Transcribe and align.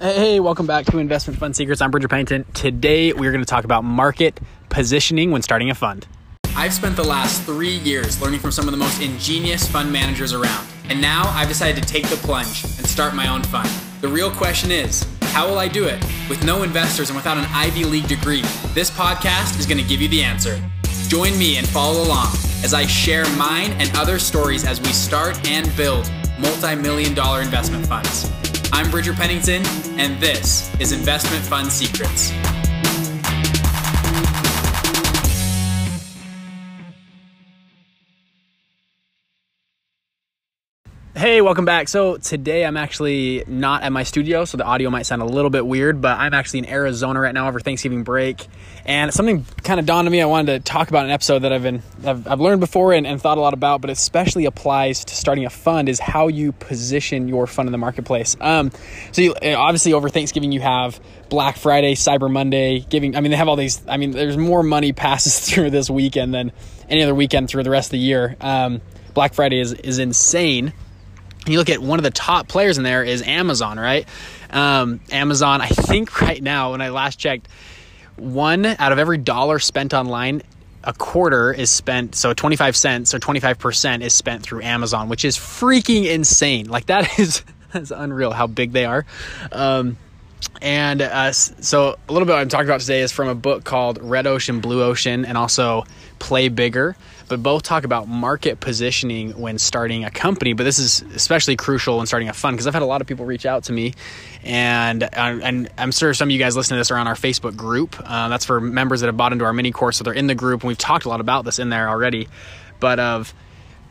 Hey, 0.00 0.40
welcome 0.40 0.64
back 0.64 0.86
to 0.86 0.96
Investment 0.96 1.38
Fund 1.38 1.54
Secrets. 1.54 1.82
I'm 1.82 1.90
Bridger 1.90 2.08
Pennington. 2.08 2.46
Today, 2.54 3.12
we're 3.12 3.32
going 3.32 3.44
to 3.44 3.46
talk 3.46 3.64
about 3.64 3.84
market 3.84 4.40
positioning 4.70 5.30
when 5.30 5.42
starting 5.42 5.68
a 5.68 5.74
fund. 5.74 6.08
I've 6.56 6.72
spent 6.72 6.96
the 6.96 7.04
last 7.04 7.42
three 7.42 7.76
years 7.76 8.18
learning 8.18 8.40
from 8.40 8.50
some 8.50 8.64
of 8.66 8.70
the 8.70 8.78
most 8.78 9.02
ingenious 9.02 9.68
fund 9.68 9.92
managers 9.92 10.32
around. 10.32 10.66
And 10.88 11.02
now 11.02 11.24
I've 11.34 11.48
decided 11.48 11.82
to 11.82 11.86
take 11.86 12.08
the 12.08 12.16
plunge 12.16 12.64
and 12.64 12.86
start 12.86 13.14
my 13.14 13.28
own 13.28 13.42
fund. 13.42 13.68
The 14.00 14.08
real 14.08 14.30
question 14.30 14.70
is 14.70 15.06
how 15.34 15.46
will 15.46 15.58
I 15.58 15.68
do 15.68 15.84
it? 15.84 16.02
With 16.30 16.42
no 16.46 16.62
investors 16.62 17.10
and 17.10 17.16
without 17.16 17.36
an 17.36 17.44
Ivy 17.50 17.84
League 17.84 18.08
degree, 18.08 18.40
this 18.72 18.90
podcast 18.90 19.58
is 19.60 19.66
going 19.66 19.82
to 19.82 19.86
give 19.86 20.00
you 20.00 20.08
the 20.08 20.22
answer. 20.22 20.58
Join 21.08 21.38
me 21.38 21.58
and 21.58 21.68
follow 21.68 22.02
along 22.02 22.28
as 22.64 22.72
I 22.72 22.86
share 22.86 23.28
mine 23.36 23.72
and 23.72 23.94
other 23.98 24.18
stories 24.18 24.64
as 24.64 24.80
we 24.80 24.92
start 24.94 25.46
and 25.46 25.70
build 25.76 26.10
multi 26.38 26.74
million 26.74 27.12
dollar 27.12 27.42
investment 27.42 27.84
funds. 27.84 28.30
I'm 28.72 28.88
Bridger 28.88 29.12
Pennington, 29.12 29.66
and 29.98 30.20
this 30.20 30.70
is 30.78 30.92
Investment 30.92 31.44
Fund 31.44 31.72
Secrets. 31.72 32.30
Hey, 41.16 41.40
welcome 41.40 41.64
back. 41.64 41.88
So, 41.88 42.18
today 42.18 42.64
I'm 42.64 42.76
actually 42.76 43.42
not 43.48 43.82
at 43.82 43.90
my 43.90 44.04
studio, 44.04 44.44
so 44.44 44.56
the 44.56 44.64
audio 44.64 44.90
might 44.90 45.06
sound 45.06 45.22
a 45.22 45.24
little 45.24 45.50
bit 45.50 45.66
weird, 45.66 46.00
but 46.00 46.16
I'm 46.16 46.32
actually 46.32 46.60
in 46.60 46.68
Arizona 46.68 47.18
right 47.18 47.34
now 47.34 47.48
over 47.48 47.58
Thanksgiving 47.58 48.04
break. 48.04 48.46
And 48.84 49.12
something 49.12 49.44
kind 49.64 49.80
of 49.80 49.86
dawned 49.86 50.06
on 50.06 50.12
me 50.12 50.22
I 50.22 50.26
wanted 50.26 50.64
to 50.64 50.72
talk 50.72 50.88
about 50.88 51.06
an 51.06 51.10
episode 51.10 51.40
that 51.40 51.52
I've 51.52 51.64
been 51.64 51.82
I've, 52.06 52.28
I've 52.28 52.40
learned 52.40 52.60
before 52.60 52.92
and, 52.92 53.08
and, 53.08 53.20
thought 53.20 53.38
a 53.38 53.40
lot 53.40 53.54
about, 53.54 53.80
but 53.80 53.90
especially 53.90 54.44
applies 54.44 55.04
to 55.06 55.16
starting 55.16 55.46
a 55.46 55.50
fund 55.50 55.88
is 55.88 55.98
how 55.98 56.28
you 56.28 56.52
position 56.52 57.26
your 57.26 57.48
fund 57.48 57.66
in 57.66 57.72
the 57.72 57.78
marketplace. 57.78 58.36
Um, 58.40 58.70
so, 59.10 59.20
you, 59.20 59.34
obviously, 59.42 59.92
over 59.94 60.10
Thanksgiving, 60.10 60.52
you 60.52 60.60
have 60.60 61.00
Black 61.28 61.56
Friday, 61.56 61.96
Cyber 61.96 62.30
Monday, 62.30 62.86
giving, 62.88 63.16
I 63.16 63.20
mean, 63.20 63.32
they 63.32 63.36
have 63.36 63.48
all 63.48 63.56
these, 63.56 63.82
I 63.88 63.96
mean, 63.96 64.12
there's 64.12 64.36
more 64.36 64.62
money 64.62 64.92
passes 65.06 65.40
through 65.40 65.70
this 65.70 65.90
weekend 65.90 66.32
than 66.32 66.52
any 66.88 67.02
other 67.02 67.16
weekend 67.16 67.48
through 67.48 67.64
the 67.64 67.70
rest 67.70 67.88
of 67.88 67.92
the 67.92 67.98
year. 67.98 68.36
Um, 68.40 68.80
Black 69.12 69.34
Friday 69.34 69.58
is, 69.58 69.72
is 69.72 69.98
insane 69.98 70.72
you 71.46 71.58
look 71.58 71.70
at 71.70 71.80
one 71.80 71.98
of 71.98 72.02
the 72.02 72.10
top 72.10 72.48
players 72.48 72.78
in 72.78 72.84
there 72.84 73.02
is 73.02 73.22
Amazon, 73.22 73.78
right? 73.78 74.06
Um, 74.50 75.00
Amazon, 75.10 75.60
I 75.60 75.68
think 75.68 76.20
right 76.22 76.42
now, 76.42 76.72
when 76.72 76.80
I 76.80 76.90
last 76.90 77.18
checked, 77.18 77.48
one 78.16 78.66
out 78.66 78.92
of 78.92 78.98
every 78.98 79.18
dollar 79.18 79.58
spent 79.58 79.94
online, 79.94 80.42
a 80.84 80.92
quarter 80.92 81.52
is 81.52 81.70
spent, 81.70 82.14
so 82.14 82.32
25 82.32 82.76
cents 82.76 83.14
or 83.14 83.18
25% 83.18 84.02
is 84.02 84.14
spent 84.14 84.42
through 84.42 84.62
Amazon, 84.62 85.08
which 85.08 85.24
is 85.24 85.36
freaking 85.36 86.06
insane. 86.06 86.68
Like 86.68 86.86
that 86.86 87.18
is 87.18 87.42
that's 87.72 87.90
unreal 87.90 88.32
how 88.32 88.46
big 88.46 88.72
they 88.72 88.84
are. 88.84 89.06
Um, 89.52 89.96
and 90.62 91.02
uh, 91.02 91.32
so 91.32 91.96
a 92.08 92.12
little 92.12 92.26
bit 92.26 92.34
I'm 92.34 92.48
talking 92.48 92.68
about 92.68 92.80
today 92.80 93.00
is 93.00 93.12
from 93.12 93.28
a 93.28 93.34
book 93.34 93.64
called 93.64 93.98
Red 94.02 94.26
Ocean, 94.26 94.60
Blue 94.60 94.82
Ocean, 94.82 95.24
and 95.24 95.36
also 95.36 95.84
Play 96.18 96.48
Bigger 96.48 96.96
but 97.30 97.44
both 97.44 97.62
talk 97.62 97.84
about 97.84 98.08
market 98.08 98.58
positioning 98.58 99.40
when 99.40 99.56
starting 99.56 100.04
a 100.04 100.10
company. 100.10 100.52
But 100.52 100.64
this 100.64 100.80
is 100.80 101.00
especially 101.14 101.54
crucial 101.54 101.98
when 101.98 102.06
starting 102.06 102.28
a 102.28 102.32
fund 102.32 102.56
because 102.56 102.66
I've 102.66 102.74
had 102.74 102.82
a 102.82 102.86
lot 102.86 103.00
of 103.00 103.06
people 103.06 103.24
reach 103.24 103.46
out 103.46 103.64
to 103.64 103.72
me, 103.72 103.94
and 104.42 105.04
uh, 105.04 105.08
and 105.14 105.70
I'm 105.78 105.92
sure 105.92 106.12
some 106.12 106.28
of 106.28 106.32
you 106.32 106.40
guys 106.40 106.56
listening 106.56 106.76
to 106.76 106.80
this 106.80 106.90
are 106.90 106.98
on 106.98 107.06
our 107.06 107.14
Facebook 107.14 107.56
group. 107.56 107.96
Uh, 108.04 108.28
that's 108.28 108.44
for 108.44 108.60
members 108.60 109.00
that 109.00 109.06
have 109.06 109.16
bought 109.16 109.32
into 109.32 109.44
our 109.44 109.52
mini 109.52 109.70
course, 109.70 109.96
so 109.96 110.04
they're 110.04 110.12
in 110.12 110.26
the 110.26 110.34
group, 110.34 110.62
and 110.62 110.68
we've 110.68 110.76
talked 110.76 111.04
a 111.04 111.08
lot 111.08 111.20
about 111.20 111.44
this 111.44 111.60
in 111.60 111.70
there 111.70 111.88
already. 111.88 112.28
But 112.80 112.98
of 112.98 113.32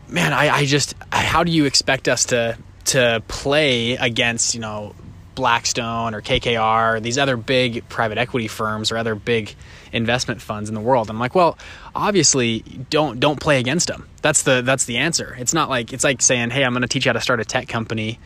man, 0.10 0.34
I, 0.34 0.50
I 0.50 0.66
just 0.66 0.94
how 1.10 1.46
do 1.46 1.52
you 1.52 1.64
expect 1.64 2.10
us 2.10 2.26
to 2.26 2.58
to 2.86 3.24
play 3.30 3.94
against 3.94 4.54
you 4.54 4.60
know 4.60 4.96
Blackstone 5.40 6.14
or 6.14 6.22
KKR, 6.22 7.02
these 7.02 7.18
other 7.18 7.38
big 7.38 7.88
private 7.88 8.18
equity 8.18 8.50
firms 8.50 8.92
or 8.92 8.98
other 8.98 9.16
big 9.16 9.56
investment 9.94 10.42
funds 10.42 10.68
in 10.68 10.76
the 10.76 10.82
world. 10.82 11.10
I'm 11.10 11.18
like, 11.18 11.34
well, 11.34 11.58
obviously 11.96 12.60
don't 12.90 13.22
don't 13.22 13.40
play 13.40 13.62
against 13.62 13.88
them. 13.88 14.10
That's 14.22 14.44
the 14.44 14.62
that's 14.62 14.84
the 14.84 14.98
answer. 14.98 15.34
It's 15.40 15.54
not 15.54 15.70
like 15.70 15.94
it's 15.94 16.04
like 16.04 16.22
saying, 16.22 16.50
"Hey, 16.50 16.66
I'm 16.66 16.74
going 16.74 16.82
to 16.82 16.90
teach 16.90 17.06
you 17.06 17.10
how 17.10 17.14
to 17.14 17.22
start 17.22 17.40
a 17.40 17.46
tech 17.46 17.70
company." 17.70 18.20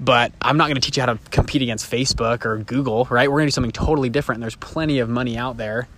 But 0.00 0.32
I'm 0.40 0.56
not 0.56 0.68
going 0.68 0.76
to 0.76 0.80
teach 0.80 0.96
you 0.96 1.02
how 1.02 1.12
to 1.12 1.18
compete 1.30 1.60
against 1.60 1.90
Facebook 1.90 2.46
or 2.46 2.56
Google, 2.56 3.06
right? 3.10 3.30
We're 3.30 3.40
going 3.40 3.48
to 3.48 3.50
do 3.50 3.54
something 3.54 3.70
totally 3.70 4.08
different. 4.08 4.38
And 4.38 4.42
there's 4.44 4.56
plenty 4.56 5.00
of 5.00 5.10
money 5.10 5.36
out 5.36 5.58
there 5.58 5.88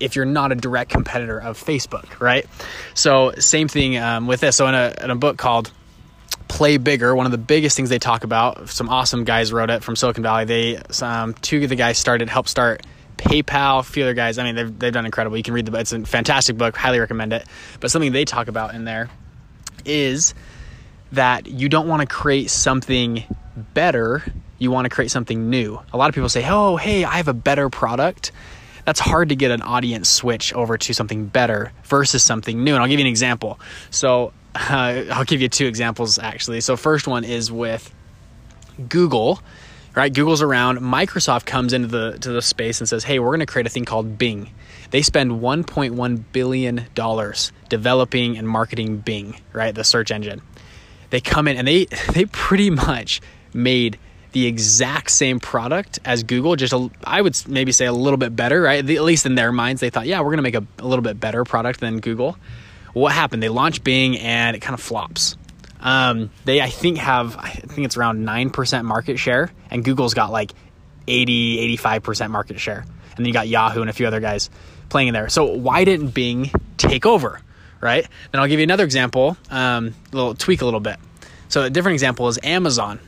if 0.00 0.16
you're 0.16 0.24
not 0.24 0.50
a 0.50 0.54
direct 0.54 0.90
competitor 0.90 1.38
of 1.38 1.62
Facebook, 1.62 2.20
right? 2.20 2.46
So, 2.94 3.32
same 3.38 3.68
thing 3.68 3.98
um, 3.98 4.26
with 4.26 4.40
this. 4.40 4.56
So, 4.56 4.66
in 4.66 4.74
a, 4.74 4.94
in 5.02 5.10
a 5.10 5.14
book 5.14 5.36
called 5.36 5.70
play 6.60 6.76
bigger. 6.76 7.16
One 7.16 7.24
of 7.24 7.32
the 7.32 7.38
biggest 7.38 7.74
things 7.74 7.88
they 7.88 7.98
talk 7.98 8.22
about. 8.22 8.68
Some 8.68 8.90
awesome 8.90 9.24
guys 9.24 9.50
wrote 9.50 9.70
it 9.70 9.82
from 9.82 9.96
Silicon 9.96 10.22
Valley. 10.22 10.44
They 10.44 10.76
um, 11.00 11.32
two 11.32 11.62
of 11.62 11.70
the 11.70 11.74
guys 11.74 11.96
started 11.96 12.28
helped 12.28 12.50
start 12.50 12.84
PayPal. 13.16 13.80
A 13.80 13.82
few 13.82 14.02
other 14.02 14.12
guys. 14.12 14.36
I 14.36 14.44
mean, 14.44 14.56
they've 14.56 14.78
they've 14.78 14.92
done 14.92 15.06
incredible. 15.06 15.38
You 15.38 15.42
can 15.42 15.54
read 15.54 15.64
the. 15.64 15.70
Book. 15.70 15.80
It's 15.80 15.92
a 15.92 16.02
fantastic 16.02 16.58
book. 16.58 16.76
Highly 16.76 16.98
recommend 16.98 17.32
it. 17.32 17.46
But 17.80 17.90
something 17.90 18.12
they 18.12 18.26
talk 18.26 18.48
about 18.48 18.74
in 18.74 18.84
there 18.84 19.08
is 19.86 20.34
that 21.12 21.46
you 21.46 21.70
don't 21.70 21.88
want 21.88 22.02
to 22.02 22.06
create 22.06 22.50
something 22.50 23.24
better. 23.72 24.22
You 24.58 24.70
want 24.70 24.84
to 24.84 24.90
create 24.90 25.10
something 25.10 25.48
new. 25.48 25.80
A 25.94 25.96
lot 25.96 26.10
of 26.10 26.14
people 26.14 26.28
say, 26.28 26.44
"Oh, 26.46 26.76
hey, 26.76 27.04
I 27.04 27.16
have 27.16 27.28
a 27.28 27.32
better 27.32 27.70
product." 27.70 28.32
That's 28.84 29.00
hard 29.00 29.30
to 29.30 29.36
get 29.36 29.50
an 29.50 29.62
audience 29.62 30.10
switch 30.10 30.52
over 30.52 30.76
to 30.76 30.92
something 30.92 31.24
better 31.24 31.72
versus 31.84 32.22
something 32.22 32.62
new. 32.62 32.74
And 32.74 32.82
I'll 32.82 32.88
give 32.88 32.98
you 32.98 33.06
an 33.06 33.10
example. 33.10 33.58
So 33.88 34.34
uh, 34.54 35.04
I'll 35.12 35.24
give 35.24 35.40
you 35.40 35.48
two 35.48 35.66
examples 35.66 36.18
actually. 36.18 36.60
So, 36.60 36.76
first 36.76 37.06
one 37.06 37.24
is 37.24 37.52
with 37.52 37.92
Google, 38.88 39.40
right? 39.94 40.12
Google's 40.12 40.42
around. 40.42 40.78
Microsoft 40.78 41.46
comes 41.46 41.72
into 41.72 41.88
the 41.88 42.18
to 42.18 42.30
the 42.30 42.42
space 42.42 42.80
and 42.80 42.88
says, 42.88 43.04
"Hey, 43.04 43.18
we're 43.18 43.28
going 43.28 43.40
to 43.40 43.46
create 43.46 43.66
a 43.66 43.70
thing 43.70 43.84
called 43.84 44.18
Bing." 44.18 44.50
They 44.90 45.02
spend 45.02 45.40
1.1 45.40 46.24
billion 46.32 46.86
dollars 46.96 47.52
developing 47.68 48.36
and 48.36 48.48
marketing 48.48 48.98
Bing, 48.98 49.40
right? 49.52 49.74
The 49.74 49.84
search 49.84 50.10
engine. 50.10 50.42
They 51.10 51.20
come 51.20 51.46
in 51.46 51.56
and 51.56 51.66
they 51.68 51.84
they 52.12 52.24
pretty 52.26 52.70
much 52.70 53.20
made 53.54 53.98
the 54.32 54.46
exact 54.46 55.10
same 55.10 55.40
product 55.40 55.98
as 56.04 56.22
Google, 56.22 56.54
just 56.54 56.72
a, 56.72 56.88
I 57.02 57.20
would 57.20 57.36
maybe 57.48 57.72
say 57.72 57.86
a 57.86 57.92
little 57.92 58.16
bit 58.16 58.36
better, 58.36 58.62
right? 58.62 58.78
At 58.78 59.02
least 59.02 59.26
in 59.26 59.34
their 59.34 59.50
minds, 59.50 59.80
they 59.80 59.90
thought, 59.90 60.06
yeah, 60.06 60.20
we're 60.20 60.26
going 60.26 60.36
to 60.36 60.42
make 60.42 60.54
a, 60.54 60.64
a 60.78 60.86
little 60.86 61.02
bit 61.02 61.18
better 61.18 61.42
product 61.42 61.80
than 61.80 61.98
Google 61.98 62.36
what 62.92 63.12
happened? 63.12 63.42
They 63.42 63.48
launched 63.48 63.84
Bing 63.84 64.18
and 64.18 64.56
it 64.56 64.60
kind 64.60 64.74
of 64.74 64.80
flops. 64.80 65.36
Um, 65.80 66.30
they, 66.44 66.60
I 66.60 66.68
think, 66.68 66.98
have, 66.98 67.36
I 67.36 67.50
think 67.50 67.86
it's 67.86 67.96
around 67.96 68.26
9% 68.26 68.84
market 68.84 69.18
share, 69.18 69.50
and 69.70 69.82
Google's 69.82 70.12
got 70.12 70.30
like 70.30 70.52
80, 71.08 71.76
85% 71.78 72.30
market 72.30 72.60
share. 72.60 72.80
And 72.80 73.16
then 73.18 73.26
you 73.26 73.32
got 73.32 73.48
Yahoo 73.48 73.80
and 73.80 73.90
a 73.90 73.92
few 73.92 74.06
other 74.06 74.20
guys 74.20 74.50
playing 74.88 75.08
in 75.08 75.14
there. 75.14 75.28
So 75.28 75.44
why 75.44 75.84
didn't 75.84 76.08
Bing 76.08 76.50
take 76.76 77.06
over, 77.06 77.40
right? 77.80 78.06
Then 78.30 78.40
I'll 78.40 78.48
give 78.48 78.60
you 78.60 78.64
another 78.64 78.84
example, 78.84 79.36
um, 79.50 79.94
a 80.12 80.16
little 80.16 80.34
tweak 80.34 80.62
a 80.62 80.64
little 80.64 80.80
bit. 80.80 80.96
So 81.48 81.62
a 81.62 81.70
different 81.70 81.94
example 81.94 82.28
is 82.28 82.38
Amazon. 82.42 83.00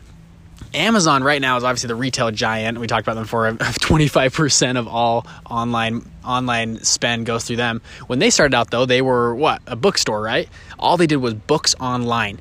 Amazon 0.75 1.23
right 1.23 1.41
now 1.41 1.57
is 1.59 1.65
obviously 1.65 1.89
the 1.89 1.95
retail 1.95 2.31
giant. 2.31 2.79
We 2.79 2.87
talked 2.87 3.07
about 3.07 3.15
them 3.15 3.25
before. 3.25 3.51
25% 3.53 4.79
of 4.79 4.89
all 4.89 5.27
online 5.49 6.11
online 6.25 6.79
spend 6.83 7.27
goes 7.27 7.45
through 7.45 7.57
them. 7.57 7.83
When 8.07 8.19
they 8.19 8.31
started 8.31 8.55
out 8.55 8.71
though, 8.71 8.87
they 8.87 9.03
were 9.03 9.35
what? 9.35 9.63
A 9.67 9.77
bookstore, 9.77 10.23
right? 10.23 10.49
All 10.79 10.97
they 10.97 11.07
did 11.07 11.17
was 11.17 11.35
books 11.35 11.75
online. 11.81 12.41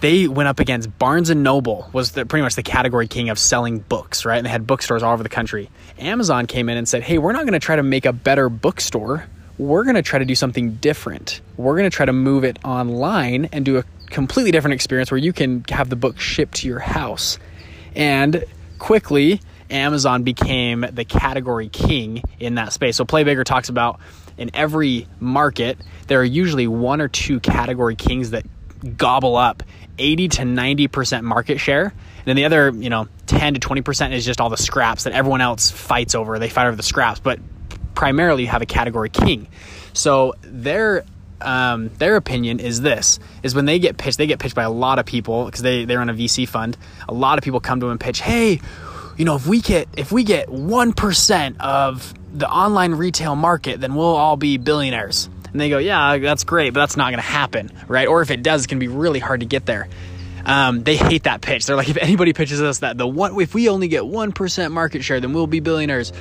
They 0.00 0.28
went 0.28 0.48
up 0.48 0.60
against 0.60 0.98
Barnes 0.98 1.30
and 1.30 1.42
Noble 1.42 1.88
was 1.92 2.12
the, 2.12 2.26
pretty 2.26 2.42
much 2.42 2.56
the 2.56 2.62
category 2.62 3.08
king 3.08 3.30
of 3.30 3.38
selling 3.38 3.78
books, 3.78 4.24
right? 4.24 4.36
And 4.36 4.44
they 4.44 4.50
had 4.50 4.66
bookstores 4.66 5.02
all 5.02 5.14
over 5.14 5.22
the 5.22 5.28
country. 5.30 5.70
Amazon 5.98 6.46
came 6.46 6.68
in 6.68 6.76
and 6.76 6.86
said, 6.86 7.02
"Hey, 7.02 7.16
we're 7.16 7.32
not 7.32 7.42
going 7.42 7.54
to 7.54 7.58
try 7.58 7.76
to 7.76 7.82
make 7.82 8.04
a 8.04 8.12
better 8.12 8.48
bookstore. 8.48 9.24
We're 9.56 9.84
going 9.84 9.94
to 9.94 10.02
try 10.02 10.18
to 10.18 10.24
do 10.24 10.34
something 10.34 10.74
different. 10.74 11.40
We're 11.56 11.76
going 11.76 11.88
to 11.88 11.96
try 11.96 12.04
to 12.04 12.12
move 12.12 12.44
it 12.44 12.58
online 12.64 13.48
and 13.52 13.64
do 13.64 13.78
a 13.78 13.84
completely 14.10 14.50
different 14.50 14.74
experience 14.74 15.10
where 15.10 15.18
you 15.18 15.32
can 15.32 15.64
have 15.70 15.88
the 15.88 15.96
book 15.96 16.20
shipped 16.20 16.56
to 16.56 16.68
your 16.68 16.80
house." 16.80 17.38
And 17.96 18.44
quickly, 18.78 19.40
Amazon 19.74 20.22
became 20.22 20.86
the 20.92 21.04
category 21.04 21.68
king 21.68 22.22
in 22.38 22.54
that 22.54 22.72
space. 22.72 22.96
So 22.96 23.04
Play 23.04 23.24
talks 23.44 23.68
about 23.68 24.00
in 24.36 24.50
every 24.54 25.06
market, 25.20 25.78
there 26.06 26.20
are 26.20 26.24
usually 26.24 26.66
one 26.66 27.00
or 27.00 27.08
two 27.08 27.40
category 27.40 27.96
kings 27.96 28.30
that 28.30 28.44
gobble 28.96 29.36
up 29.36 29.62
80 29.98 30.28
to 30.28 30.42
90% 30.42 31.22
market 31.22 31.58
share. 31.58 31.84
And 31.84 32.26
then 32.26 32.36
the 32.36 32.44
other, 32.44 32.70
you 32.70 32.90
know, 32.90 33.08
10 33.26 33.54
to 33.54 33.60
20% 33.60 34.12
is 34.12 34.24
just 34.24 34.40
all 34.40 34.50
the 34.50 34.56
scraps 34.56 35.04
that 35.04 35.12
everyone 35.12 35.40
else 35.40 35.70
fights 35.70 36.14
over. 36.14 36.38
They 36.38 36.48
fight 36.48 36.66
over 36.66 36.76
the 36.76 36.82
scraps, 36.82 37.20
but 37.20 37.38
primarily 37.94 38.42
you 38.42 38.48
have 38.48 38.62
a 38.62 38.66
category 38.66 39.10
king. 39.10 39.48
So 39.92 40.34
they're 40.42 41.04
um, 41.40 41.90
their 41.98 42.16
opinion 42.16 42.58
is 42.58 42.80
this: 42.80 43.18
is 43.42 43.54
when 43.54 43.66
they 43.66 43.78
get 43.78 43.98
pitched, 43.98 44.16
they 44.16 44.26
get 44.26 44.38
pitched 44.38 44.54
by 44.54 44.62
a 44.62 44.70
lot 44.70 44.98
of 44.98 45.04
people 45.04 45.44
because 45.44 45.60
they 45.60 45.84
they 45.84 45.96
run 45.96 46.08
a 46.08 46.14
VC 46.14 46.48
fund. 46.48 46.76
A 47.06 47.12
lot 47.12 47.38
of 47.38 47.44
people 47.44 47.60
come 47.60 47.80
to 47.80 47.86
them 47.86 47.90
and 47.92 48.00
pitch, 48.00 48.20
"Hey, 48.20 48.60
you 49.16 49.24
know, 49.24 49.36
if 49.36 49.46
we 49.46 49.60
get 49.60 49.88
if 49.96 50.12
we 50.12 50.24
get 50.24 50.48
one 50.48 50.92
percent 50.92 51.60
of 51.60 52.12
the 52.32 52.48
online 52.48 52.94
retail 52.94 53.36
market, 53.36 53.80
then 53.80 53.94
we'll 53.94 54.06
all 54.06 54.36
be 54.36 54.58
billionaires." 54.58 55.28
And 55.52 55.60
they 55.60 55.68
go, 55.68 55.78
"Yeah, 55.78 56.18
that's 56.18 56.44
great, 56.44 56.74
but 56.74 56.80
that's 56.80 56.96
not 56.96 57.10
going 57.10 57.18
to 57.18 57.22
happen, 57.22 57.70
right? 57.88 58.08
Or 58.08 58.22
if 58.22 58.30
it 58.30 58.42
does, 58.42 58.62
it's 58.62 58.66
going 58.66 58.80
to 58.80 58.86
be 58.86 58.92
really 58.92 59.20
hard 59.20 59.40
to 59.40 59.46
get 59.46 59.66
there." 59.66 59.88
Um, 60.46 60.82
they 60.82 60.96
hate 60.96 61.22
that 61.22 61.40
pitch. 61.40 61.64
They're 61.66 61.76
like, 61.76 61.88
if 61.88 61.96
anybody 61.96 62.32
pitches 62.32 62.60
us 62.60 62.80
that 62.80 62.98
the 62.98 63.06
one, 63.06 63.40
if 63.40 63.54
we 63.54 63.68
only 63.68 63.88
get 63.88 64.06
one 64.06 64.32
percent 64.32 64.72
market 64.72 65.02
share, 65.02 65.20
then 65.20 65.32
we'll 65.32 65.46
be 65.46 65.60
billionaires. 65.60 66.12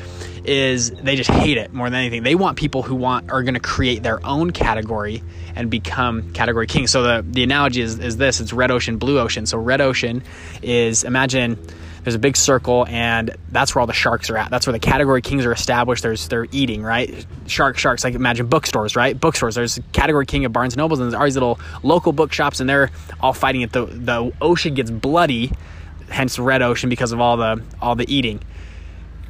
Is 0.46 0.92
they 0.92 1.16
just 1.16 1.30
hate 1.30 1.58
it 1.58 1.74
more 1.74 1.90
than 1.90 2.00
anything. 2.00 2.24
They 2.24 2.36
want 2.36 2.58
people 2.58 2.84
who 2.84 2.96
want 2.96 3.32
are 3.32 3.44
going 3.44 3.54
to 3.54 3.60
create 3.60 4.04
their 4.04 4.26
own 4.26 4.52
category 4.52 5.24
and 5.56 5.70
become 5.70 6.34
category 6.34 6.68
king. 6.68 6.88
So 6.88 7.04
the 7.04 7.26
the 7.28 7.44
analogy 7.44 7.82
is 7.82 8.00
is 8.00 8.18
this: 8.18 8.40
it's 8.40 8.54
red 8.54 8.72
ocean, 8.72 8.98
blue 8.98 9.20
ocean. 9.20 9.46
So 9.46 9.58
red 9.58 9.82
ocean 9.82 10.24
is 10.62 11.04
imagine 11.04 11.58
there's 12.04 12.16
a 12.16 12.20
big 12.20 12.36
circle 12.36 12.86
and 12.90 13.36
that's 13.50 13.74
where 13.74 13.82
all 13.82 13.88
the 13.88 13.94
sharks 13.94 14.30
are 14.30 14.38
at. 14.38 14.50
That's 14.50 14.68
where 14.68 14.74
the 14.74 14.80
category 14.80 15.22
kings 15.22 15.46
are 15.46 15.52
established. 15.52 16.04
There's 16.04 16.28
they're 16.28 16.48
eating 16.52 16.84
right? 16.84 17.26
Shark 17.48 17.78
sharks 17.78 18.04
like 18.04 18.14
imagine 18.14 18.48
bookstores 18.48 18.96
right? 18.96 19.20
Bookstores. 19.20 19.56
There's 19.56 19.80
category 19.92 20.26
king 20.26 20.46
of 20.46 20.54
barnes 20.54 20.74
and 20.74 20.80
nobles 20.80 21.00
and 21.00 21.12
there's 21.12 21.20
all 21.20 21.26
these 21.26 21.36
little 21.36 21.60
local 21.82 22.12
bookshops 22.12 22.60
and 22.60 22.70
they're 22.70 22.92
all 23.20 23.34
fighting 23.34 23.62
it. 23.62 23.72
The 23.72 23.86
the 23.86 24.32
ocean 24.42 24.74
gets 24.74 24.92
bloody 24.92 25.52
hence 26.10 26.38
red 26.38 26.62
ocean 26.62 26.90
because 26.90 27.12
of 27.12 27.20
all 27.20 27.38
the 27.38 27.64
all 27.82 27.96
the 27.96 28.12
eating. 28.14 28.42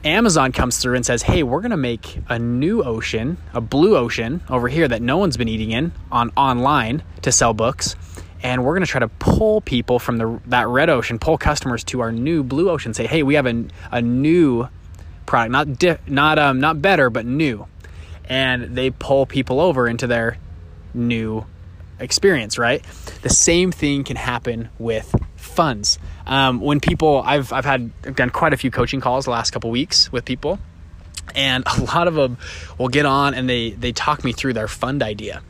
Amazon 0.03 0.51
comes 0.51 0.79
through 0.79 0.95
and 0.95 1.05
says, 1.05 1.21
"Hey, 1.21 1.43
we're 1.43 1.61
going 1.61 1.71
to 1.71 1.77
make 1.77 2.19
a 2.27 2.37
new 2.37 2.83
ocean, 2.83 3.37
a 3.53 3.61
blue 3.61 3.95
ocean 3.95 4.41
over 4.49 4.67
here 4.67 4.85
that 4.87 5.01
no 5.01 5.17
one's 5.17 5.37
been 5.37 5.47
eating 5.47 5.71
in 5.71 5.93
on 6.11 6.31
online 6.35 7.03
to 7.21 7.31
sell 7.31 7.53
books." 7.53 7.95
And 8.43 8.65
we're 8.65 8.73
going 8.73 8.85
to 8.85 8.91
try 8.91 8.99
to 8.99 9.07
pull 9.07 9.61
people 9.61 9.97
from 9.97 10.17
the 10.17 10.39
that 10.47 10.67
red 10.67 10.89
ocean, 10.89 11.17
pull 11.17 11.37
customers 11.37 11.83
to 11.85 12.01
our 12.01 12.11
new 12.11 12.43
blue 12.43 12.69
ocean. 12.69 12.93
Say, 12.93 13.07
hey, 13.07 13.23
we 13.23 13.35
have 13.35 13.47
a, 13.47 13.65
a 13.89 14.01
new 14.01 14.67
product, 15.25 15.51
not 15.51 15.79
di- 15.79 15.97
not 16.05 16.37
um, 16.37 16.59
not 16.59 16.81
better, 16.81 17.09
but 17.09 17.25
new, 17.25 17.65
and 18.25 18.75
they 18.75 18.91
pull 18.91 19.25
people 19.25 19.61
over 19.61 19.87
into 19.87 20.07
their 20.07 20.37
new 20.93 21.45
experience. 21.99 22.57
Right. 22.57 22.83
The 23.21 23.29
same 23.29 23.71
thing 23.71 24.03
can 24.03 24.17
happen 24.17 24.69
with 24.77 25.15
funds. 25.37 25.97
Um, 26.27 26.59
when 26.59 26.81
people, 26.81 27.21
I've 27.25 27.53
I've 27.53 27.65
had 27.65 27.91
I've 28.05 28.17
done 28.17 28.29
quite 28.29 28.53
a 28.53 28.57
few 28.57 28.71
coaching 28.71 28.99
calls 28.99 29.23
the 29.23 29.31
last 29.31 29.51
couple 29.51 29.71
weeks 29.71 30.11
with 30.11 30.25
people, 30.25 30.59
and 31.33 31.63
a 31.77 31.81
lot 31.83 32.09
of 32.09 32.15
them 32.15 32.37
will 32.77 32.89
get 32.89 33.05
on 33.05 33.33
and 33.33 33.49
they 33.49 33.71
they 33.71 33.93
talk 33.93 34.25
me 34.25 34.33
through 34.33 34.53
their 34.53 34.67
fund 34.67 35.01
idea, 35.01 35.41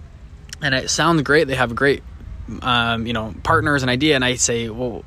and 0.62 0.76
it 0.76 0.92
sounds 0.92 1.24
great. 1.24 1.48
They 1.48 1.56
have 1.56 1.72
a 1.72 1.76
great 1.76 2.04
um, 2.62 3.08
you 3.08 3.14
know, 3.14 3.34
partners 3.44 3.84
an 3.84 3.90
idea, 3.90 4.16
and 4.16 4.24
I 4.24 4.36
say, 4.36 4.70
well, 4.70 5.04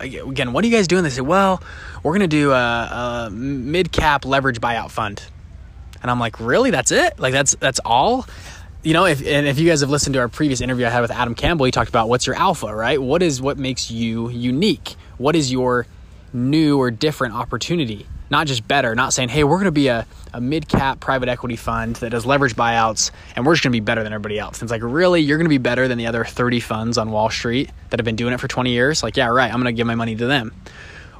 again, 0.00 0.52
what 0.52 0.64
are 0.64 0.66
you 0.66 0.76
guys 0.76 0.88
doing? 0.88 1.04
They 1.04 1.10
say, 1.10 1.20
well, 1.20 1.62
we're 2.02 2.12
going 2.12 2.20
to 2.20 2.26
do 2.28 2.52
a, 2.52 3.26
a 3.26 3.30
mid 3.30 3.92
cap 3.92 4.24
leverage 4.24 4.60
buyout 4.60 4.90
fund. 4.90 5.22
And 6.02 6.10
I'm 6.10 6.18
like, 6.18 6.40
really? 6.40 6.70
That's 6.70 6.90
it? 6.90 7.18
Like 7.18 7.32
that's 7.32 7.54
that's 7.56 7.80
all? 7.84 8.26
You 8.82 8.94
know, 8.94 9.04
if 9.04 9.20
and 9.26 9.46
if 9.46 9.58
you 9.58 9.68
guys 9.68 9.82
have 9.82 9.90
listened 9.90 10.14
to 10.14 10.20
our 10.20 10.28
previous 10.28 10.62
interview 10.62 10.86
I 10.86 10.90
had 10.90 11.02
with 11.02 11.10
Adam 11.10 11.34
Campbell, 11.34 11.66
he 11.66 11.72
talked 11.72 11.90
about 11.90 12.08
what's 12.08 12.26
your 12.26 12.36
alpha, 12.36 12.74
right? 12.74 13.00
What 13.00 13.22
is 13.22 13.42
what 13.42 13.58
makes 13.58 13.90
you 13.90 14.30
unique? 14.30 14.96
What 15.18 15.36
is 15.36 15.52
your 15.52 15.86
new 16.32 16.78
or 16.78 16.90
different 16.90 17.34
opportunity? 17.34 18.06
Not 18.30 18.46
just 18.46 18.66
better, 18.66 18.94
not 18.94 19.12
saying, 19.12 19.28
hey, 19.28 19.44
we're 19.44 19.56
going 19.56 19.64
to 19.64 19.72
be 19.72 19.88
a, 19.88 20.06
a 20.32 20.40
mid 20.40 20.68
cap 20.68 21.00
private 21.00 21.28
equity 21.28 21.56
fund 21.56 21.96
that 21.96 22.10
does 22.10 22.24
leverage 22.24 22.54
buyouts 22.54 23.10
and 23.34 23.44
we're 23.44 23.54
just 23.54 23.64
going 23.64 23.72
to 23.72 23.76
be 23.76 23.84
better 23.84 24.02
than 24.04 24.12
everybody 24.12 24.38
else. 24.38 24.60
And 24.60 24.62
it's 24.62 24.72
like, 24.72 24.82
really? 24.82 25.20
You're 25.20 25.36
going 25.36 25.46
to 25.46 25.50
be 25.50 25.58
better 25.58 25.88
than 25.88 25.98
the 25.98 26.06
other 26.06 26.24
30 26.24 26.60
funds 26.60 26.96
on 26.96 27.10
Wall 27.10 27.28
Street 27.28 27.70
that 27.90 27.98
have 27.98 28.04
been 28.04 28.16
doing 28.16 28.32
it 28.32 28.40
for 28.40 28.48
20 28.48 28.70
years? 28.70 29.02
Like, 29.02 29.16
yeah, 29.16 29.26
right. 29.26 29.52
I'm 29.52 29.60
going 29.60 29.74
to 29.74 29.76
give 29.76 29.86
my 29.86 29.96
money 29.96 30.14
to 30.16 30.26
them. 30.26 30.54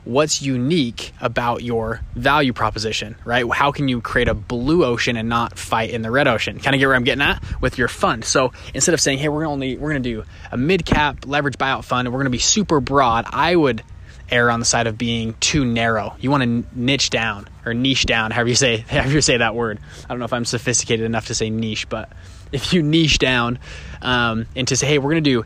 What's 0.04 0.40
unique 0.40 1.12
about 1.20 1.62
your 1.62 2.00
value 2.14 2.54
proposition, 2.54 3.16
right? 3.26 3.46
How 3.52 3.70
can 3.70 3.86
you 3.88 4.00
create 4.00 4.28
a 4.28 4.34
blue 4.34 4.82
ocean 4.82 5.14
and 5.16 5.28
not 5.28 5.58
fight 5.58 5.90
in 5.90 6.00
the 6.00 6.10
red 6.10 6.26
ocean? 6.26 6.58
Kind 6.58 6.74
of 6.74 6.78
get 6.80 6.86
where 6.86 6.96
I'm 6.96 7.04
getting 7.04 7.22
at 7.22 7.42
with 7.60 7.76
your 7.76 7.88
fund. 7.88 8.24
So 8.24 8.52
instead 8.72 8.94
of 8.94 9.00
saying, 9.00 9.18
hey, 9.18 9.28
we're 9.28 9.46
only 9.46 9.76
we're 9.76 9.92
to 9.92 10.00
do 10.00 10.24
a 10.50 10.56
mid 10.56 10.86
cap 10.86 11.26
leverage 11.26 11.58
buyout 11.58 11.84
fund 11.84 12.08
and 12.08 12.14
we're 12.14 12.22
to 12.24 12.30
be 12.30 12.38
super 12.38 12.80
broad, 12.80 13.26
I 13.28 13.54
would 13.54 13.82
err 14.30 14.50
on 14.50 14.60
the 14.60 14.66
side 14.66 14.86
of 14.86 14.96
being 14.96 15.34
too 15.40 15.64
narrow. 15.64 16.14
You 16.20 16.30
want 16.30 16.42
to 16.42 16.78
niche 16.78 17.10
down 17.10 17.48
or 17.64 17.74
niche 17.74 18.06
down, 18.06 18.30
however 18.32 18.48
you 18.48 18.54
say 18.54 18.78
however 18.78 19.12
you 19.12 19.20
say 19.20 19.36
that 19.36 19.54
word. 19.54 19.78
I 20.04 20.08
don't 20.08 20.18
know 20.18 20.24
if 20.24 20.32
I'm 20.32 20.44
sophisticated 20.44 21.06
enough 21.06 21.26
to 21.26 21.34
say 21.34 21.50
niche, 21.50 21.88
but 21.88 22.10
if 22.52 22.72
you 22.72 22.82
niche 22.82 23.18
down 23.18 23.58
um, 24.02 24.46
and 24.56 24.66
to 24.68 24.76
say, 24.76 24.86
hey, 24.86 24.98
we're 24.98 25.10
going 25.10 25.24
to 25.24 25.30
do 25.30 25.44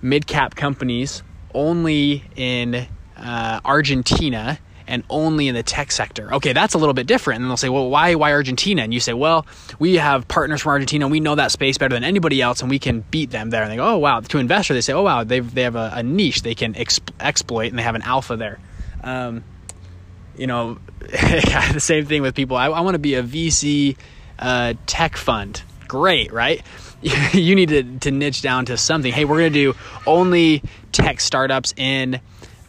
mid 0.00 0.26
cap 0.26 0.54
companies 0.54 1.22
only 1.54 2.24
in 2.36 2.86
uh, 3.16 3.60
Argentina 3.64 4.58
and 4.86 5.04
only 5.10 5.48
in 5.48 5.54
the 5.54 5.62
tech 5.62 5.92
sector. 5.92 6.32
Okay, 6.34 6.52
that's 6.52 6.74
a 6.74 6.78
little 6.78 6.94
bit 6.94 7.06
different. 7.06 7.40
And 7.40 7.50
they'll 7.50 7.56
say, 7.56 7.68
well, 7.68 7.88
why 7.90 8.14
why 8.14 8.32
Argentina? 8.32 8.82
And 8.82 8.92
you 8.92 9.00
say, 9.00 9.12
well, 9.12 9.46
we 9.78 9.94
have 9.94 10.28
partners 10.28 10.62
from 10.62 10.70
Argentina 10.70 11.04
and 11.04 11.12
we 11.12 11.20
know 11.20 11.34
that 11.34 11.52
space 11.52 11.78
better 11.78 11.94
than 11.94 12.04
anybody 12.04 12.40
else 12.40 12.60
and 12.60 12.70
we 12.70 12.78
can 12.78 13.04
beat 13.10 13.30
them 13.30 13.50
there. 13.50 13.62
And 13.62 13.70
they 13.70 13.76
go, 13.76 13.94
oh 13.94 13.98
wow. 13.98 14.20
To 14.20 14.38
investor, 14.38 14.74
they 14.74 14.80
say, 14.80 14.92
oh 14.92 15.02
wow, 15.02 15.24
they 15.24 15.40
they 15.40 15.62
have 15.62 15.76
a, 15.76 15.92
a 15.94 16.02
niche 16.02 16.42
they 16.42 16.54
can 16.54 16.74
exp- 16.74 17.12
exploit 17.20 17.70
and 17.70 17.78
they 17.78 17.82
have 17.82 17.94
an 17.94 18.02
alpha 18.02 18.36
there. 18.36 18.58
Um, 19.02 19.44
you 20.36 20.46
know, 20.46 20.78
the 21.00 21.78
same 21.78 22.06
thing 22.06 22.22
with 22.22 22.34
people. 22.34 22.56
I, 22.56 22.66
I 22.66 22.80
want 22.80 22.94
to 22.94 22.98
be 22.98 23.14
a 23.14 23.22
VC 23.22 23.96
uh, 24.38 24.74
tech 24.86 25.16
fund. 25.16 25.62
Great, 25.88 26.32
right? 26.32 26.62
you 27.32 27.54
need 27.54 27.68
to, 27.70 27.98
to 27.98 28.10
niche 28.10 28.42
down 28.42 28.66
to 28.66 28.76
something. 28.76 29.12
Hey, 29.12 29.24
we're 29.24 29.38
going 29.38 29.52
to 29.52 29.72
do 29.72 29.78
only 30.06 30.62
tech 30.92 31.20
startups 31.20 31.74
in 31.76 32.20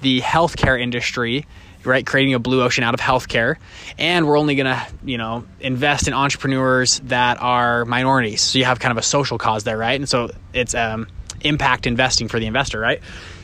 the 0.02 0.22
healthcare 0.22 0.80
industry 0.80 1.46
right? 1.86 2.06
Creating 2.06 2.34
a 2.34 2.40
blue 2.40 2.62
ocean 2.62 2.84
out 2.84 2.94
of 2.94 3.00
healthcare. 3.00 3.58
And 3.98 4.28
we're 4.28 4.38
only 4.38 4.56
going 4.56 4.66
to, 4.66 4.88
you 5.04 5.18
know, 5.18 5.46
invest 5.60 6.08
in 6.08 6.14
entrepreneurs 6.14 7.00
that 7.06 7.42
are 7.42 7.86
minorities. 7.86 8.42
So 8.42 8.60
you 8.60 8.66
have 8.66 8.80
kind 8.80 8.92
of 8.92 8.98
a 8.98 9.04
social 9.04 9.38
cause 9.38 9.64
there, 9.64 9.78
right? 9.78 10.00
And 10.00 10.08
so 10.08 10.30
it's 10.54 10.76
um, 10.76 11.08
impact 11.42 11.88
investing 11.88 12.28
for 12.28 12.40
the 12.40 12.46
investor, 12.46 12.80
right? 12.80 13.02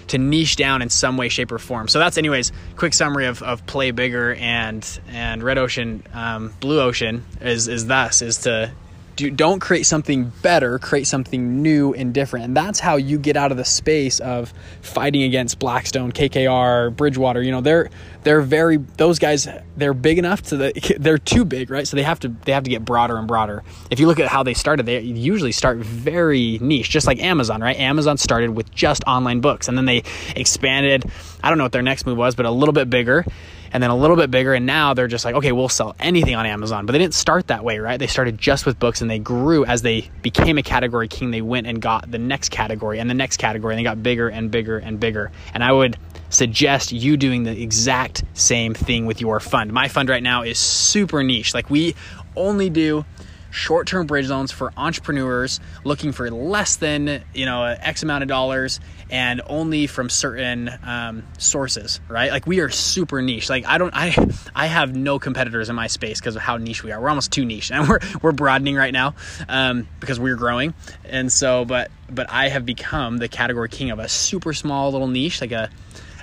To 0.07 0.17
niche 0.17 0.55
down 0.55 0.81
in 0.81 0.89
some 0.89 1.17
way, 1.17 1.29
shape, 1.29 1.51
or 1.51 1.59
form. 1.59 1.87
So 1.87 1.99
that's, 1.99 2.17
anyways, 2.17 2.51
quick 2.77 2.93
summary 2.93 3.27
of, 3.27 3.43
of 3.43 3.65
play 3.67 3.91
bigger 3.91 4.33
and 4.33 4.99
and 5.09 5.43
red 5.43 5.59
ocean, 5.59 6.03
um, 6.13 6.51
blue 6.59 6.81
ocean 6.81 7.25
is 7.41 7.67
is 7.67 7.85
thus 7.85 8.23
is 8.23 8.39
to 8.39 8.71
do, 9.19 9.29
don't 9.29 9.59
create 9.59 9.85
something 9.85 10.31
better, 10.41 10.79
create 10.79 11.05
something 11.05 11.61
new 11.61 11.93
and 11.93 12.13
different. 12.13 12.45
And 12.45 12.55
that's 12.55 12.79
how 12.79 12.95
you 12.95 13.19
get 13.19 13.35
out 13.35 13.51
of 13.51 13.57
the 13.57 13.65
space 13.65 14.19
of 14.21 14.53
fighting 14.81 15.23
against 15.23 15.59
Blackstone, 15.59 16.11
KKR, 16.11 16.95
Bridgewater. 16.95 17.43
You 17.43 17.51
know, 17.51 17.61
they're 17.61 17.89
they're 18.23 18.41
very 18.41 18.77
those 18.77 19.19
guys 19.19 19.47
they're 19.77 19.93
big 19.93 20.17
enough 20.17 20.41
to 20.43 20.57
the 20.57 20.95
they're 20.99 21.17
too 21.17 21.43
big, 21.45 21.69
right? 21.69 21.87
So 21.87 21.97
they 21.97 22.03
have 22.03 22.19
to 22.21 22.29
they 22.45 22.53
have 22.53 22.63
to 22.63 22.69
get 22.69 22.85
broader 22.85 23.17
and 23.17 23.27
broader. 23.27 23.63
If 23.91 23.99
you 23.99 24.07
look 24.07 24.19
at 24.19 24.29
how 24.29 24.43
they 24.43 24.53
started, 24.53 24.85
they 24.85 25.01
usually 25.01 25.51
start 25.51 25.77
very 25.77 26.57
niche, 26.59 26.89
just 26.89 27.05
like 27.05 27.19
Amazon, 27.19 27.61
right? 27.61 27.77
Amazon 27.77 28.17
started 28.17 28.51
with 28.51 28.73
just 28.73 29.03
online 29.05 29.41
books 29.41 29.67
and 29.67 29.77
then 29.77 29.85
they 29.85 30.03
expanded. 30.35 31.05
I 31.43 31.49
don't 31.49 31.57
know 31.57 31.65
what 31.65 31.73
their 31.73 31.81
next 31.81 32.05
move 32.05 32.17
was, 32.17 32.35
but 32.35 32.45
a 32.45 32.51
little 32.51 32.73
bit 32.73 32.89
bigger 32.89 33.25
and 33.71 33.81
then 33.81 33.89
a 33.89 33.95
little 33.95 34.15
bit 34.15 34.31
bigger. 34.31 34.53
And 34.53 34.65
now 34.65 34.93
they're 34.93 35.07
just 35.07 35.25
like, 35.25 35.35
okay, 35.35 35.51
we'll 35.51 35.69
sell 35.69 35.95
anything 35.99 36.35
on 36.35 36.45
Amazon. 36.45 36.85
But 36.85 36.93
they 36.93 36.99
didn't 36.99 37.13
start 37.13 37.47
that 37.47 37.63
way, 37.63 37.79
right? 37.79 37.97
They 37.97 38.07
started 38.07 38.37
just 38.37 38.65
with 38.65 38.79
books 38.79 39.01
and 39.01 39.09
they 39.09 39.19
grew 39.19 39.65
as 39.65 39.81
they 39.81 40.09
became 40.21 40.57
a 40.57 40.63
category 40.63 41.07
king. 41.07 41.31
They 41.31 41.41
went 41.41 41.67
and 41.67 41.81
got 41.81 42.09
the 42.09 42.19
next 42.19 42.49
category 42.49 42.99
and 42.99 43.09
the 43.09 43.13
next 43.13 43.37
category 43.37 43.73
and 43.73 43.79
they 43.79 43.83
got 43.83 44.01
bigger 44.01 44.29
and 44.29 44.51
bigger 44.51 44.77
and 44.77 44.99
bigger. 44.99 45.31
And 45.53 45.63
I 45.63 45.71
would 45.71 45.97
suggest 46.29 46.91
you 46.91 47.17
doing 47.17 47.43
the 47.43 47.61
exact 47.61 48.23
same 48.33 48.73
thing 48.73 49.05
with 49.05 49.21
your 49.21 49.39
fund. 49.39 49.73
My 49.73 49.87
fund 49.87 50.09
right 50.09 50.23
now 50.23 50.43
is 50.43 50.57
super 50.57 51.23
niche. 51.23 51.53
Like 51.53 51.69
we 51.69 51.95
only 52.35 52.69
do 52.69 53.05
short 53.51 53.87
term 53.87 54.05
bridge 54.05 54.29
loans 54.29 54.51
for 54.51 54.71
entrepreneurs 54.77 55.59
looking 55.83 56.11
for 56.11 56.29
less 56.29 56.75
than 56.75 57.23
you 57.33 57.45
know 57.45 57.63
x 57.63 58.03
amount 58.03 58.21
of 58.21 58.27
dollars 58.27 58.79
and 59.09 59.41
only 59.47 59.87
from 59.87 60.09
certain 60.09 60.69
um, 60.83 61.23
sources 61.37 61.99
right? 62.07 62.31
Like 62.31 62.45
we 62.45 62.59
are 62.59 62.69
super 62.69 63.21
niche. 63.21 63.49
Like 63.49 63.65
i 63.65 63.77
don't 63.77 63.93
i 63.95 64.15
i 64.55 64.67
have 64.67 64.95
no 64.95 65.19
competitors 65.19 65.69
in 65.69 65.75
my 65.75 65.87
space 65.87 66.19
because 66.19 66.35
of 66.35 66.41
how 66.41 66.57
niche 66.57 66.83
we 66.83 66.91
are. 66.91 67.01
We're 67.01 67.09
almost 67.09 67.31
too 67.31 67.45
niche. 67.45 67.71
And 67.79 67.87
we're 67.87 67.99
we're 68.21 68.31
broadening 68.31 68.75
right 68.75 68.91
now 68.91 69.15
um, 69.47 69.87
because 69.99 70.19
we're 70.19 70.35
growing. 70.35 70.73
And 71.05 71.31
so 71.31 71.65
but 71.65 71.91
but 72.09 72.29
i 72.29 72.49
have 72.49 72.65
become 72.65 73.17
the 73.17 73.27
category 73.27 73.69
king 73.69 73.91
of 73.91 73.99
a 73.99 74.09
super 74.09 74.53
small 74.53 74.91
little 74.91 75.07
niche 75.07 75.41
like 75.41 75.51
a 75.51 75.69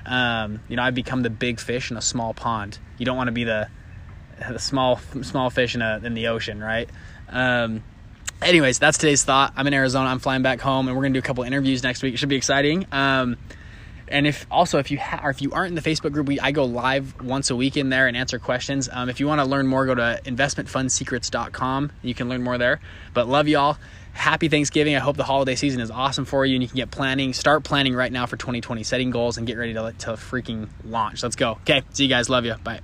um, 0.05 0.61
you 0.69 0.77
know 0.77 0.83
i've 0.83 0.95
become 0.95 1.23
the 1.23 1.31
big 1.31 1.61
fish 1.61 1.91
in 1.91 1.97
a 1.97 2.03
small 2.03 2.35
pond. 2.35 2.79
You 2.99 3.07
don't 3.07 3.17
want 3.17 3.29
to 3.29 3.33
be 3.33 3.45
the 3.45 3.69
the 4.51 4.59
small 4.59 5.01
small 5.23 5.51
fish 5.51 5.75
in 5.75 5.83
a 5.83 6.01
in 6.03 6.15
the 6.15 6.29
ocean 6.29 6.63
right? 6.63 6.89
Um, 7.29 7.83
anyways, 8.43 8.79
that's 8.79 8.99
today's 8.99 9.25
thought. 9.25 9.53
I'm 9.57 9.67
in 9.67 9.75
Arizona. 9.75 10.09
I'm 10.09 10.19
flying 10.19 10.43
back 10.43 10.61
home, 10.61 10.89
and 10.89 10.97
we're 10.97 11.03
gonna 11.03 11.15
do 11.15 11.19
a 11.19 11.23
couple 11.23 11.45
interviews 11.45 11.83
next 11.83 12.03
week. 12.03 12.15
It 12.15 12.17
should 12.19 12.29
be 12.29 12.37
exciting. 12.37 12.87
Um, 12.93 13.37
and 14.09 14.27
if 14.27 14.47
also 14.51 14.79
if 14.79 14.91
you 14.91 14.99
ha- 14.99 15.21
or 15.25 15.31
if 15.31 15.43
you 15.43 15.53
aren't 15.53 15.69
in 15.69 15.75
the 15.75 15.81
Facebook 15.81 16.13
group, 16.13 16.29
we 16.29 16.39
I 16.41 16.53
go 16.53 16.65
live 16.65 17.21
once 17.21 17.51
a 17.51 17.57
week 17.57 17.77
in 17.77 17.89
there 17.89 18.07
and 18.07 18.17
answer 18.17 18.39
questions. 18.39 18.89
Um, 18.91 19.09
if 19.09 19.21
you 19.21 19.27
want 19.27 19.41
to 19.41 19.45
learn 19.45 19.67
more, 19.67 19.87
go 19.87 19.95
to 19.95 20.21
investmentfundsecrets.com. 20.25 21.93
You 22.03 22.15
can 22.15 22.29
learn 22.29 22.43
more 22.43 22.59
there. 22.59 22.81
But 23.15 23.29
love 23.29 23.49
y'all. 23.49 23.79
Happy 24.13 24.49
Thanksgiving. 24.49 24.97
I 24.97 25.01
hope 25.01 25.17
the 25.17 25.25
holiday 25.25 25.57
season 25.57 25.81
is 25.81 25.91
awesome 25.91 26.25
for 26.25 26.47
you 26.47 26.55
and 26.55 26.63
you 26.63 26.69
can 26.69 26.77
get 26.77 26.91
planning, 26.91 27.35
start 27.35 27.65
planning 27.65 27.95
right 27.95 28.11
now 28.11 28.25
for 28.25 28.39
2020, 28.39 28.83
setting 28.83 29.11
goals 29.11 29.37
and 29.37 29.47
get 29.47 29.59
ready 29.59 29.75
to, 29.75 29.95
to 29.99 30.13
freaking 30.13 30.69
launch. 30.85 31.23
Let's 31.23 31.37
go. 31.37 31.53
Okay. 31.63 31.83
See 31.93 32.05
you 32.05 32.09
guys. 32.09 32.31
Love 32.31 32.47
you. 32.47 32.55
Bye. 32.65 32.81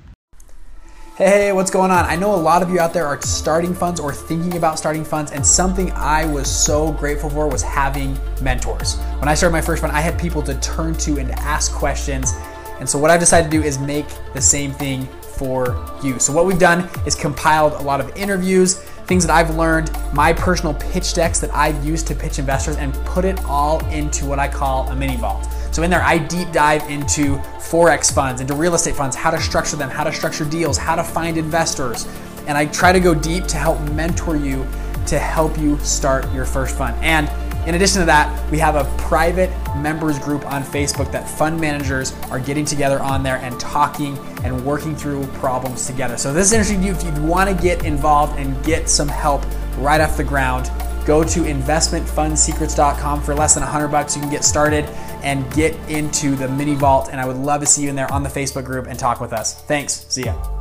Hey, 1.14 1.52
what's 1.52 1.70
going 1.70 1.90
on? 1.90 2.06
I 2.06 2.16
know 2.16 2.34
a 2.34 2.36
lot 2.36 2.62
of 2.62 2.70
you 2.70 2.80
out 2.80 2.94
there 2.94 3.06
are 3.06 3.20
starting 3.20 3.74
funds 3.74 4.00
or 4.00 4.14
thinking 4.14 4.56
about 4.56 4.78
starting 4.78 5.04
funds, 5.04 5.30
and 5.30 5.44
something 5.44 5.92
I 5.92 6.24
was 6.24 6.50
so 6.50 6.90
grateful 6.90 7.28
for 7.28 7.46
was 7.48 7.60
having 7.60 8.18
mentors. 8.40 8.96
When 9.18 9.28
I 9.28 9.34
started 9.34 9.52
my 9.52 9.60
first 9.60 9.82
fund, 9.82 9.92
I 9.92 10.00
had 10.00 10.18
people 10.18 10.42
to 10.44 10.58
turn 10.60 10.94
to 10.94 11.18
and 11.18 11.28
to 11.28 11.38
ask 11.40 11.70
questions. 11.70 12.32
And 12.80 12.88
so, 12.88 12.98
what 12.98 13.10
I've 13.10 13.20
decided 13.20 13.50
to 13.50 13.58
do 13.58 13.62
is 13.62 13.78
make 13.78 14.06
the 14.32 14.40
same 14.40 14.72
thing 14.72 15.06
for 15.20 15.86
you. 16.02 16.18
So, 16.18 16.32
what 16.32 16.46
we've 16.46 16.58
done 16.58 16.88
is 17.06 17.14
compiled 17.14 17.74
a 17.74 17.82
lot 17.82 18.00
of 18.00 18.16
interviews, 18.16 18.78
things 19.04 19.26
that 19.26 19.34
I've 19.34 19.54
learned, 19.54 19.90
my 20.14 20.32
personal 20.32 20.72
pitch 20.72 21.12
decks 21.12 21.40
that 21.40 21.52
I've 21.52 21.84
used 21.84 22.06
to 22.06 22.14
pitch 22.14 22.38
investors, 22.38 22.76
and 22.76 22.94
put 23.04 23.26
it 23.26 23.44
all 23.44 23.86
into 23.88 24.24
what 24.24 24.38
I 24.38 24.48
call 24.48 24.88
a 24.88 24.96
mini 24.96 25.16
vault. 25.16 25.46
So 25.72 25.82
in 25.82 25.90
there, 25.90 26.02
I 26.02 26.18
deep 26.18 26.52
dive 26.52 26.88
into 26.90 27.36
Forex 27.58 28.12
funds, 28.12 28.42
into 28.42 28.54
real 28.54 28.74
estate 28.74 28.94
funds, 28.94 29.16
how 29.16 29.30
to 29.30 29.40
structure 29.40 29.76
them, 29.76 29.88
how 29.88 30.04
to 30.04 30.12
structure 30.12 30.44
deals, 30.44 30.76
how 30.76 30.94
to 30.94 31.02
find 31.02 31.38
investors. 31.38 32.06
And 32.46 32.58
I 32.58 32.66
try 32.66 32.92
to 32.92 33.00
go 33.00 33.14
deep 33.14 33.46
to 33.46 33.56
help 33.56 33.80
mentor 33.92 34.36
you 34.36 34.66
to 35.06 35.18
help 35.18 35.58
you 35.58 35.78
start 35.78 36.30
your 36.32 36.44
first 36.44 36.76
fund. 36.76 36.94
And 37.02 37.26
in 37.66 37.74
addition 37.74 38.00
to 38.00 38.06
that, 38.06 38.50
we 38.50 38.58
have 38.58 38.74
a 38.74 38.84
private 38.98 39.50
members 39.76 40.18
group 40.18 40.44
on 40.46 40.62
Facebook 40.62 41.10
that 41.12 41.26
fund 41.28 41.58
managers 41.58 42.12
are 42.30 42.38
getting 42.38 42.66
together 42.66 43.00
on 43.00 43.22
there 43.22 43.36
and 43.36 43.58
talking 43.58 44.18
and 44.44 44.66
working 44.66 44.94
through 44.94 45.26
problems 45.28 45.86
together. 45.86 46.18
So 46.18 46.34
this 46.34 46.48
is 46.48 46.52
interesting 46.52 46.80
to 46.80 46.86
you 46.88 46.92
if 46.92 47.02
you 47.02 47.22
want 47.22 47.48
to 47.48 47.62
get 47.62 47.84
involved 47.86 48.38
and 48.38 48.62
get 48.64 48.90
some 48.90 49.08
help 49.08 49.42
right 49.78 50.00
off 50.00 50.16
the 50.18 50.24
ground. 50.24 50.70
Go 51.04 51.24
to 51.24 51.40
investmentfundsecrets.com 51.40 53.22
for 53.22 53.34
less 53.34 53.54
than 53.54 53.62
100 53.62 53.88
bucks. 53.88 54.14
You 54.16 54.22
can 54.22 54.30
get 54.30 54.44
started 54.44 54.84
and 55.22 55.50
get 55.52 55.74
into 55.88 56.36
the 56.36 56.48
mini 56.48 56.74
vault. 56.74 57.08
And 57.10 57.20
I 57.20 57.26
would 57.26 57.36
love 57.36 57.60
to 57.60 57.66
see 57.66 57.82
you 57.82 57.90
in 57.90 57.96
there 57.96 58.10
on 58.12 58.22
the 58.22 58.28
Facebook 58.28 58.64
group 58.64 58.86
and 58.86 58.98
talk 58.98 59.20
with 59.20 59.32
us. 59.32 59.60
Thanks. 59.62 60.06
See 60.08 60.24
ya. 60.24 60.51